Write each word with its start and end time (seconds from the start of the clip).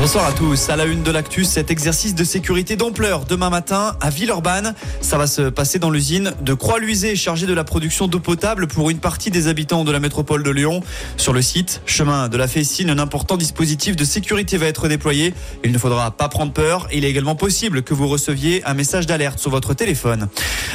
Bonsoir 0.00 0.26
à 0.26 0.32
tous. 0.32 0.68
À 0.68 0.76
la 0.76 0.84
une 0.84 1.02
de 1.02 1.10
l'actu, 1.10 1.44
cet 1.44 1.72
exercice 1.72 2.14
de 2.14 2.22
sécurité 2.22 2.76
d'ampleur 2.76 3.24
demain 3.24 3.50
matin 3.50 3.96
à 4.00 4.10
Villeurbanne. 4.10 4.76
Ça 5.00 5.18
va 5.18 5.26
se 5.26 5.42
passer 5.42 5.80
dans 5.80 5.90
l'usine 5.90 6.34
de 6.40 6.54
Croix-Luisée, 6.54 7.16
chargée 7.16 7.46
de 7.46 7.52
la 7.52 7.64
production 7.64 8.06
d'eau 8.06 8.20
potable 8.20 8.68
pour 8.68 8.90
une 8.90 9.00
partie 9.00 9.32
des 9.32 9.48
habitants 9.48 9.82
de 9.82 9.90
la 9.90 9.98
métropole 9.98 10.44
de 10.44 10.50
Lyon. 10.52 10.84
Sur 11.16 11.32
le 11.32 11.42
site, 11.42 11.82
chemin 11.84 12.28
de 12.28 12.36
la 12.36 12.46
Fessine, 12.46 12.90
un 12.90 13.00
important 13.00 13.36
dispositif 13.36 13.96
de 13.96 14.04
sécurité 14.04 14.56
va 14.56 14.66
être 14.66 14.86
déployé. 14.86 15.34
Il 15.64 15.72
ne 15.72 15.78
faudra 15.78 16.12
pas 16.12 16.28
prendre 16.28 16.52
peur. 16.52 16.86
Il 16.92 17.04
est 17.04 17.10
également 17.10 17.34
possible 17.34 17.82
que 17.82 17.92
vous 17.92 18.06
receviez 18.06 18.64
un 18.66 18.74
message 18.74 19.04
d'alerte 19.08 19.40
sur 19.40 19.50
votre 19.50 19.74
téléphone. 19.74 20.28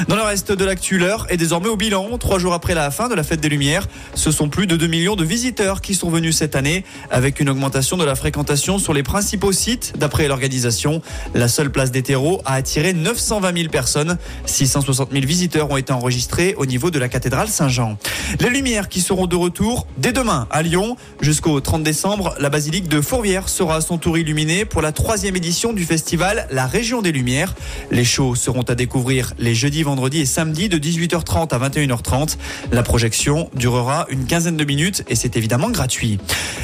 Dans 0.10 0.18
le 0.18 0.24
reste 0.24 0.52
de 0.52 0.66
l'actu, 0.66 0.98
l'heure 0.98 1.28
est 1.30 1.38
désormais 1.38 1.70
au 1.70 1.78
bilan. 1.78 2.18
Trois 2.18 2.40
jours 2.40 2.54
après 2.54 2.76
la 2.76 2.92
fin 2.92 3.08
de 3.08 3.16
la 3.16 3.24
fête 3.24 3.40
des 3.40 3.50
Lumières, 3.50 3.88
ce 4.16 4.32
sont 4.32 4.50
plus 4.50 4.68
de 4.68 4.76
2 4.76 4.86
millions 4.88 5.16
de 5.16 5.24
visiteurs 5.24 5.80
qui 5.80 5.96
sont 5.96 6.10
venus 6.10 6.36
cette 6.36 6.58
année, 6.58 6.84
avec 7.10 7.40
une 7.40 7.50
augmentation 7.50 7.96
de 7.96 8.04
la 8.04 8.16
fréquentation 8.16 8.80
sur 8.80 8.94
les 8.94 9.04
principaux 9.14 9.52
sites. 9.52 9.94
D'après 9.96 10.28
l'organisation, 10.28 11.04
la 11.36 11.48
seule 11.48 11.72
place 11.72 11.92
des 11.92 12.02
terreaux 12.02 12.42
a 12.46 12.56
attiré 12.56 12.94
920 12.94 13.56
000 13.56 13.70
personnes. 13.70 14.18
660 14.48 15.12
000 15.12 15.24
visiteurs 15.28 15.70
ont 15.70 15.78
été 15.78 15.94
enregistrés 15.94 16.56
au 16.58 16.66
niveau 16.66 16.90
de 16.90 16.98
la 16.98 17.10
cathédrale 17.10 17.48
Saint-Jean. 17.48 18.00
Les 18.40 18.50
lumières 18.50 18.90
qui 18.90 19.02
seront 19.02 19.28
de 19.28 19.36
retour 19.36 19.86
dès 20.00 20.14
demain 20.14 20.48
à 20.50 20.64
Lyon. 20.64 20.98
Jusqu'au 21.22 21.60
30 21.60 21.84
décembre, 21.84 22.34
la 22.40 22.50
basilique 22.50 22.88
de 22.88 23.02
Fourvière 23.02 23.50
sera 23.50 23.76
à 23.76 23.82
son 23.82 24.00
tour 24.00 24.18
illuminée 24.18 24.66
pour 24.66 24.82
la 24.82 24.92
troisième 24.92 25.36
édition 25.36 25.74
du 25.74 25.86
festival 25.86 26.48
La 26.50 26.66
Région 26.66 27.04
des 27.04 27.12
Lumières. 27.12 27.54
Les 27.92 28.06
shows 28.06 28.34
seront 28.34 28.64
à 28.64 28.74
découvrir 28.74 29.36
les 29.38 29.54
jeudis, 29.54 29.84
vendredis 29.84 30.22
et 30.22 30.26
samedis 30.26 30.70
de 30.70 30.80
18h30 30.80 31.54
à 31.54 31.70
21h30. 31.70 32.38
La 32.72 32.82
projection 32.82 33.52
durera 33.54 34.08
une 34.10 34.26
quinzaine 34.26 34.58
de 34.58 34.66
minutes 34.66 35.04
et 35.08 35.14
c'est 35.14 35.38
évidemment 35.38 35.70
gratuit. 35.70 36.18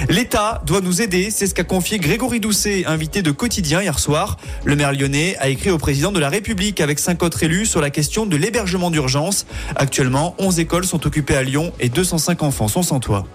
L'État 0.10 0.64
doit 0.66 0.82
nous 0.82 1.04
aider, 1.04 1.30
c'est 1.30 1.46
ce 1.46 1.54
qu'a 1.54 1.64
confié 1.64 2.00
Grégory 2.00 2.39
Doucet, 2.40 2.86
invité 2.86 3.22
de 3.22 3.32
quotidien 3.32 3.82
hier 3.82 4.00
soir. 4.00 4.38
Le 4.64 4.76
maire 4.76 4.94
lyonnais 4.94 5.36
a 5.40 5.50
écrit 5.50 5.70
au 5.70 5.78
président 5.78 6.12
de 6.12 6.20
la 6.20 6.30
République 6.30 6.82
avec 6.82 7.00
cinq 7.00 7.24
autres 7.24 7.44
élus 7.44 7.66
sur 7.66 7.82
la 7.82 7.90
question 7.90 8.26
de 8.26 8.36
l'hébergement 8.36 8.92
d'urgence. 8.92 9.46
Actuellement, 9.76 10.36
11 10.40 10.60
écoles 10.60 10.86
sont 10.86 11.06
occupées 11.06 11.36
à 11.36 11.44
Lyon 11.44 11.74
et 11.80 11.90
205 11.90 12.44
enfants 12.44 12.68
sont 12.68 12.84
sans 12.84 13.00
toit. 13.00 13.26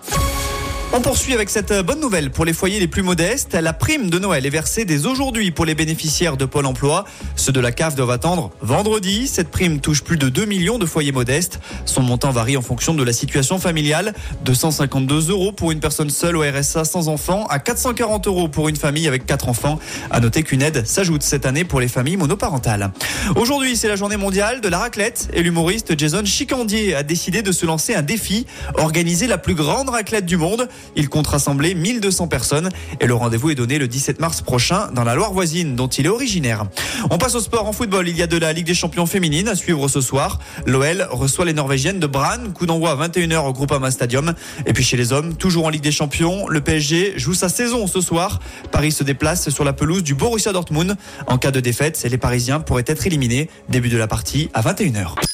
On 0.97 1.00
poursuit 1.00 1.34
avec 1.34 1.50
cette 1.50 1.73
bonne 1.84 1.98
nouvelle 1.98 2.31
pour 2.31 2.45
les 2.45 2.53
foyers 2.53 2.78
les 2.78 2.87
plus 2.87 3.03
modestes. 3.03 3.55
La 3.55 3.73
prime 3.73 4.11
de 4.11 4.20
Noël 4.20 4.47
est 4.47 4.50
versée 4.50 4.84
dès 4.84 5.06
aujourd'hui 5.06 5.51
pour 5.51 5.64
les 5.64 5.75
bénéficiaires 5.75 6.36
de 6.36 6.45
Pôle 6.45 6.67
emploi. 6.67 7.05
Ceux 7.34 7.51
de 7.51 7.59
la 7.59 7.73
CAF 7.73 7.97
doivent 7.97 8.12
attendre 8.12 8.53
vendredi. 8.61 9.27
Cette 9.27 9.48
prime 9.48 9.81
touche 9.81 10.05
plus 10.05 10.17
de 10.17 10.28
2 10.28 10.45
millions 10.45 10.78
de 10.78 10.86
foyers 10.86 11.11
modestes. 11.11 11.59
Son 11.84 12.03
montant 12.03 12.31
varie 12.31 12.56
en 12.56 12.62
fonction 12.62 12.95
de 12.95 13.03
la 13.03 13.12
situation 13.12 13.59
familiale. 13.59 14.14
252 14.45 15.31
euros 15.31 15.51
pour 15.51 15.73
une 15.73 15.81
personne 15.81 16.11
seule 16.11 16.36
au 16.36 16.42
RSA 16.42 16.84
sans 16.84 17.08
enfant 17.08 17.45
à 17.47 17.58
440 17.58 18.29
euros 18.29 18.47
pour 18.47 18.69
une 18.69 18.77
famille 18.77 19.08
avec 19.08 19.27
4 19.27 19.48
enfants. 19.48 19.81
À 20.12 20.20
noter 20.20 20.45
qu'une 20.45 20.62
aide 20.62 20.86
s'ajoute 20.86 21.25
cette 21.25 21.45
année 21.45 21.64
pour 21.64 21.81
les 21.81 21.89
familles 21.89 22.19
monoparentales. 22.19 22.92
Aujourd'hui, 23.34 23.77
c'est 23.77 23.89
la 23.89 23.97
journée 23.97 24.17
mondiale 24.17 24.61
de 24.61 24.69
la 24.69 24.79
raclette 24.79 25.29
et 25.33 25.42
l'humoriste 25.42 25.98
Jason 25.98 26.25
Chicandier 26.25 26.95
a 26.95 27.03
décidé 27.03 27.42
de 27.42 27.51
se 27.51 27.67
lancer 27.67 27.97
un 27.97 28.03
défi, 28.03 28.47
organiser 28.77 29.27
la 29.27 29.39
plus 29.39 29.56
grande 29.56 29.89
raclette 29.89 30.25
du 30.25 30.36
monde. 30.36 30.69
Il 30.96 31.08
compte 31.08 31.27
rassembler 31.27 31.74
1200 31.74 32.28
personnes 32.28 32.68
et 33.00 33.06
le 33.06 33.14
rendez-vous 33.14 33.50
est 33.50 33.54
donné 33.54 33.78
le 33.78 33.88
17 33.88 34.20
mars 34.20 34.42
prochain 34.42 34.88
dans 34.92 35.04
la 35.04 35.14
Loire 35.14 35.32
voisine 35.32 35.77
dont 35.77 35.88
il 35.88 36.06
est 36.06 36.10
originaire. 36.10 36.66
On 37.10 37.18
passe 37.18 37.34
au 37.34 37.40
sport 37.40 37.66
en 37.66 37.72
football. 37.72 38.08
Il 38.08 38.16
y 38.16 38.22
a 38.22 38.27
de 38.27 38.36
la 38.36 38.52
Ligue 38.52 38.66
des 38.66 38.74
champions 38.74 39.06
féminine 39.06 39.48
à 39.48 39.55
suivre 39.55 39.88
ce 39.88 40.00
soir. 40.00 40.38
L'OL 40.66 41.06
reçoit 41.10 41.44
les 41.44 41.52
Norvégiennes 41.52 42.00
de 42.00 42.06
Brann. 42.06 42.52
Coup 42.52 42.66
d'envoi 42.66 42.90
à 42.92 43.08
21h 43.08 43.46
au 43.46 43.52
Groupama 43.52 43.90
Stadium. 43.90 44.34
Et 44.66 44.72
puis 44.72 44.84
chez 44.84 44.96
les 44.96 45.12
hommes, 45.12 45.34
toujours 45.34 45.66
en 45.66 45.70
Ligue 45.70 45.82
des 45.82 45.92
champions, 45.92 46.48
le 46.48 46.60
PSG 46.60 47.14
joue 47.16 47.34
sa 47.34 47.48
saison 47.48 47.86
ce 47.86 48.00
soir. 48.00 48.40
Paris 48.70 48.92
se 48.92 49.05
déplace 49.05 49.50
sur 49.50 49.64
la 49.64 49.72
pelouse 49.72 50.02
du 50.02 50.14
Borussia 50.14 50.52
Dortmund. 50.52 50.96
En 51.27 51.38
cas 51.38 51.50
de 51.50 51.60
défaite, 51.60 52.02
les 52.08 52.18
Parisiens 52.18 52.61
pourraient 52.61 52.84
être 52.86 53.06
éliminés. 53.06 53.48
Début 53.68 53.89
de 53.89 53.96
la 53.96 54.06
partie 54.06 54.50
à 54.55 54.62
21h. 54.62 55.33